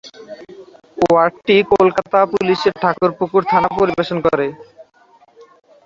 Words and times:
ওয়ার্ডটি 1.03 1.55
কলকাতা 1.73 2.19
পুলিশের 2.31 2.73
ঠাকুরপুকুর 2.81 3.41
থানা 3.51 3.69
পরিবেশন 3.79 4.17
করে। 4.25 4.47